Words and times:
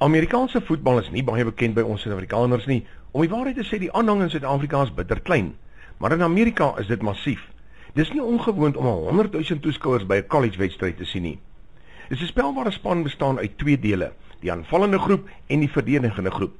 Amerikaanse 0.00 0.62
voetbal 0.64 0.98
is 0.98 1.08
nie 1.12 1.20
baie 1.20 1.44
bekend 1.44 1.74
by 1.76 1.82
ons 1.84 2.00
Suid-Afrikaners 2.00 2.64
nie. 2.70 2.78
Om 3.12 3.20
die 3.20 3.28
waarheid 3.28 3.58
te 3.60 3.64
sê, 3.68 3.76
die 3.82 3.90
aanhang 3.92 4.22
in 4.24 4.30
Suid-Afrika 4.32 4.78
is 4.86 4.92
bitter 4.96 5.18
klein, 5.20 5.50
maar 6.00 6.14
in 6.16 6.22
Amerika 6.24 6.70
is 6.80 6.86
dit 6.88 7.02
massief. 7.04 7.42
Dis 7.98 8.08
nie 8.14 8.22
ongewoon 8.24 8.78
om 8.80 8.86
100 9.10 9.34
000 9.36 9.60
toeskouers 9.60 10.06
by 10.08 10.22
'n 10.22 10.30
college-wedstryd 10.32 10.96
te 10.96 11.04
sien 11.04 11.22
nie. 11.22 11.38
Dis 12.08 12.22
'n 12.22 12.32
spel 12.32 12.54
waar 12.54 12.70
'n 12.70 12.72
span 12.72 13.02
bestaan 13.02 13.38
uit 13.38 13.58
twee 13.58 13.78
dele, 13.78 14.12
die 14.40 14.52
aanvallende 14.52 14.98
groep 14.98 15.28
en 15.46 15.60
die 15.60 15.70
verdedigende 15.70 16.30
groep. 16.30 16.56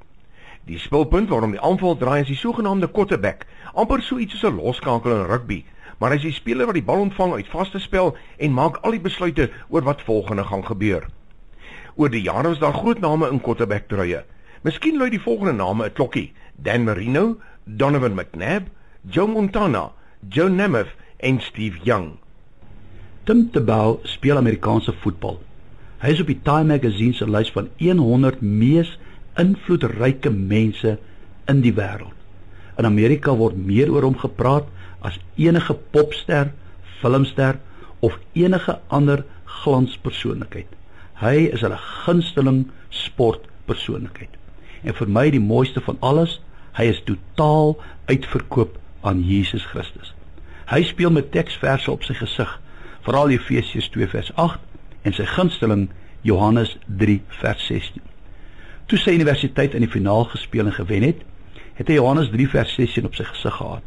Die 0.66 0.78
spelpunt 0.78 1.28
waarom 1.28 1.50
die 1.50 1.60
aanval 1.60 1.96
draai 1.96 2.20
is 2.20 2.26
die 2.26 2.36
sogenaamde 2.36 2.90
quarterback, 2.90 3.46
amper 3.72 4.02
so 4.02 4.18
iets 4.18 4.38
soos 4.38 4.52
'n 4.52 4.60
loskakel 4.60 5.16
in 5.16 5.26
rugby, 5.26 5.64
maar 5.98 6.10
hy 6.10 6.16
is 6.16 6.28
die 6.28 6.32
speler 6.32 6.66
wat 6.66 6.74
die 6.74 6.84
bal 6.84 7.00
ontvang 7.00 7.32
uit 7.32 7.48
vaste 7.48 7.78
spel 7.78 8.16
en 8.36 8.52
maak 8.52 8.76
al 8.76 8.90
die 8.90 9.00
besluite 9.00 9.50
oor 9.68 9.82
wat 9.82 10.02
volgende 10.02 10.44
gaan 10.44 10.66
gebeur. 10.66 11.08
Oor 11.96 12.10
die 12.10 12.22
jare 12.22 12.48
was 12.48 12.58
daar 12.58 12.74
groot 12.74 13.00
name 13.00 13.28
in 13.30 13.40
quarterback 13.40 13.88
truie. 13.88 14.22
Miskien 14.62 14.96
lui 14.96 15.10
die 15.10 15.20
volgende 15.20 15.52
name 15.52 15.84
'n 15.84 15.92
klokkie: 15.92 16.32
Dan 16.56 16.84
Marino, 16.84 17.36
Donovan 17.64 18.14
McNabb, 18.14 18.68
Joe 19.08 19.26
Montana, 19.26 19.92
Joe 20.28 20.48
Namath 20.48 20.94
en 21.16 21.40
Steve 21.40 21.78
Young. 21.82 22.18
Tim 23.24 23.50
Tebow 23.50 23.98
speel 24.02 24.36
Amerikaanse 24.36 24.92
voetbal. 24.92 25.40
Hy 26.00 26.08
is 26.08 26.20
op 26.20 26.26
die 26.26 26.40
Time 26.42 26.64
Magazine 26.64 27.12
se 27.12 27.26
lys 27.28 27.50
van 27.52 27.68
100 27.78 28.40
mees 28.40 28.98
invloedryke 29.36 30.30
mense 30.30 30.98
in 31.46 31.60
die 31.60 31.74
wêreld. 31.76 32.16
In 32.80 32.88
Amerika 32.88 33.34
word 33.36 33.56
meer 33.56 33.92
oor 33.92 34.06
hom 34.08 34.16
gepraat 34.16 34.68
as 35.04 35.18
enige 35.36 35.76
popster, 35.92 36.52
filmster 37.00 37.60
of 38.00 38.16
enige 38.32 38.78
ander 38.88 39.24
glanspersoonlikheid. 39.60 40.79
Hy 41.20 41.50
is 41.52 41.60
hulle 41.60 41.76
gunsteling 41.76 42.62
sportpersoonlikheid. 42.96 44.32
En 44.88 44.96
vir 44.96 45.10
my 45.12 45.26
die 45.34 45.42
mooiste 45.42 45.82
van 45.84 45.98
alles, 46.00 46.38
hy 46.78 46.86
is 46.88 47.02
totaal 47.04 47.74
uitverkoop 48.08 48.78
aan 49.04 49.20
Jesus 49.20 49.66
Christus. 49.68 50.14
Hy 50.72 50.80
speel 50.88 51.12
met 51.12 51.28
teksverse 51.34 51.90
op 51.92 52.06
sy 52.06 52.16
gesig, 52.16 52.54
veral 53.04 53.34
Efesiërs 53.34 53.90
2 53.92 54.08
vers 54.14 54.30
8 54.40 55.04
en 55.08 55.16
sy 55.16 55.26
gunsteling 55.28 55.90
Johannes 56.24 56.76
3 57.02 57.18
vers 57.42 57.68
16. 57.68 58.00
Toe 58.88 58.98
sy 59.00 59.18
universiteit 59.18 59.76
in 59.76 59.84
die 59.84 59.92
finaal 59.92 60.24
gespeel 60.32 60.72
en 60.72 60.78
gewen 60.78 61.04
het, 61.10 61.20
het 61.76 61.88
hy 61.92 62.00
Johannes 62.00 62.32
3 62.32 62.48
vers 62.56 62.74
16 62.80 63.08
op 63.08 63.20
sy 63.20 63.28
gesig 63.28 63.60
gehad 63.60 63.84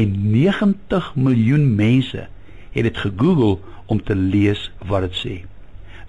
en 0.00 0.16
90 0.32 1.12
miljoen 1.18 1.68
mense 1.76 2.24
het 2.72 2.84
dit 2.88 3.04
gegoogel 3.04 3.58
om 3.90 4.00
te 4.00 4.16
lees 4.16 4.68
wat 4.88 5.08
dit 5.08 5.16
sê 5.20 5.38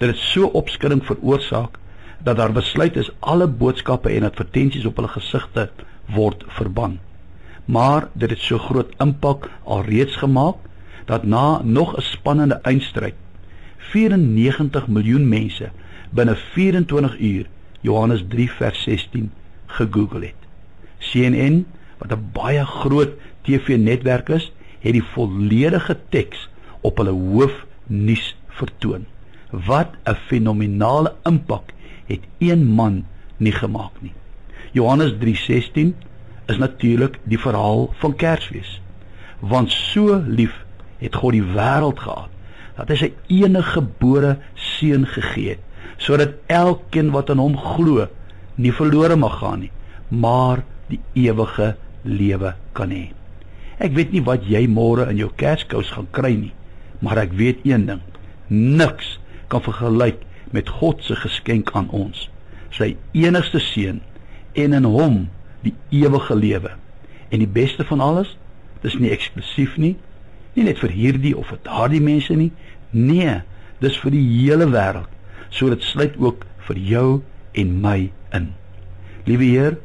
dit 0.02 0.10
het 0.10 0.18
so 0.18 0.50
opskudding 0.58 1.04
veroorsaak 1.06 1.78
dat 2.26 2.38
daar 2.38 2.54
besluit 2.54 2.96
is 2.98 3.12
alle 3.20 3.48
boodskappe 3.48 4.10
en 4.10 4.26
advertensies 4.26 4.86
op 4.90 4.98
hulle 4.98 5.12
gesigte 5.14 5.70
word 6.16 6.44
verban. 6.58 6.98
Maar 7.66 8.08
dit 8.14 8.30
het 8.30 8.42
so 8.42 8.58
groot 8.58 8.94
impak 9.04 9.50
alreeds 9.64 10.16
gemaak 10.16 10.58
dat 11.06 11.24
na 11.24 11.62
nog 11.64 11.94
'n 11.98 12.02
spannende 12.02 12.60
eindstryd 12.62 13.14
94 13.78 14.88
miljoen 14.88 15.28
mense 15.30 15.70
binne 16.10 16.36
24 16.36 17.20
uur 17.20 17.46
Johannes 17.82 18.24
3 18.30 18.52
vers 18.52 18.84
16 18.84 19.32
gegoogel 19.66 20.22
het. 20.22 20.42
CNN, 20.98 21.66
wat 21.98 22.12
'n 22.12 22.30
baie 22.34 22.66
groot 22.66 23.10
TV-netwerk 23.42 24.30
is, 24.30 24.52
het 24.80 24.92
die 24.92 25.04
volledige 25.04 25.98
teks 26.10 26.50
op 26.82 26.98
hulle 26.98 27.12
hoofnuus 27.12 28.36
vertoon. 28.48 29.06
Wat 29.52 29.96
'n 30.04 30.16
fenominale 30.28 31.14
impak 31.24 31.74
het 32.08 32.24
een 32.40 32.66
man 32.66 33.06
nie 33.38 33.52
gemaak 33.52 34.02
nie. 34.02 34.14
Johannes 34.72 35.14
3:16 35.20 35.96
is 36.46 36.58
natuurlik 36.58 37.20
die 37.24 37.40
verhaal 37.40 37.94
van 38.00 38.16
Kersfees. 38.16 38.82
Want 39.40 39.72
so 39.72 40.24
lief 40.28 40.66
het 40.98 41.16
God 41.16 41.32
die 41.32 41.44
wêreld 41.44 42.00
gehad 42.00 42.30
dat 42.76 42.90
hy 42.90 42.96
sy 42.96 43.10
enige 43.28 43.78
gebore 43.78 44.38
seun 44.54 45.06
gegee 45.06 45.50
het 45.50 45.60
sodat 46.02 46.34
elkeen 46.50 47.12
wat 47.14 47.30
aan 47.30 47.42
hom 47.42 47.58
glo 47.58 48.08
nie 48.56 48.74
verlore 48.74 49.16
mag 49.16 49.38
gaan 49.40 49.60
nie, 49.60 49.72
maar 50.10 50.64
die 50.90 51.00
ewige 51.14 51.76
lewe 52.02 52.56
kan 52.74 52.90
hê. 52.90 53.12
Ek 53.82 53.94
weet 53.98 54.12
nie 54.14 54.24
wat 54.26 54.46
jy 54.50 54.66
môre 54.70 55.08
in 55.10 55.20
jou 55.22 55.30
Kerskous 55.38 55.92
gaan 55.94 56.10
kry 56.14 56.34
nie, 56.38 56.54
maar 57.06 57.22
ek 57.22 57.36
weet 57.38 57.62
een 57.66 57.86
ding: 57.86 58.02
niks 58.50 59.20
kan 59.52 59.64
vergelyk 59.66 60.24
met 60.56 60.70
God 60.70 61.04
se 61.04 61.16
geskenk 61.16 61.72
aan 61.76 61.90
ons, 61.96 62.28
sy 62.72 62.94
enigste 63.18 63.60
seun 63.64 64.00
en 64.60 64.76
in 64.76 64.88
hom 64.88 65.18
die 65.66 65.74
ewige 66.02 66.36
lewe. 66.36 66.72
En 67.32 67.44
die 67.44 67.52
beste 67.60 67.86
van 67.88 68.04
alles, 68.04 68.36
dis 68.84 68.98
nie 69.00 69.12
eksklusief 69.14 69.78
nie, 69.80 69.96
nie 70.56 70.68
net 70.68 70.82
vir 70.84 70.92
hierdie 70.96 71.36
of 71.38 71.52
vir 71.52 71.62
daardie 71.68 72.02
mense 72.04 72.36
nie. 72.36 72.52
Nee, 72.92 73.40
dis 73.80 73.96
vir 74.04 74.16
die 74.16 74.24
hele 74.24 74.68
wêreld. 74.72 75.08
So 75.52 75.72
dit 75.72 75.84
sluit 75.84 76.18
ook 76.20 76.44
vir 76.68 76.80
jou 76.80 77.08
en 77.60 77.78
my 77.84 78.12
in. 78.36 78.52
Liewe 79.28 79.48
Heer, 79.48 79.78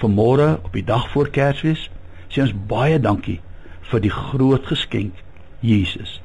vanmôre 0.00 0.54
op 0.62 0.72
die 0.76 0.84
dag 0.84 1.08
voor 1.12 1.28
Kersfees, 1.32 1.88
sê 2.32 2.44
ons 2.44 2.56
baie 2.68 2.96
dankie 3.00 3.40
vir 3.90 4.04
die 4.04 4.12
groot 4.12 4.64
geskenk 4.68 5.20
Jesus 5.64 6.18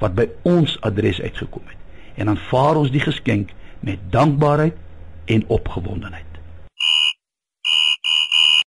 wat 0.00 0.12
by 0.16 0.28
ons 0.44 0.76
adres 0.84 1.20
uitgekom 1.24 1.64
het 1.64 1.85
en 2.16 2.28
aanvaar 2.28 2.76
ons 2.76 2.90
die 2.90 3.04
geskenk 3.04 3.52
met 3.80 3.98
dankbaarheid 4.10 4.76
en 5.24 5.44
opgewondenheid. 5.46 6.25